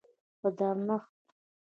په 0.39 0.47
درنښت 0.57 1.13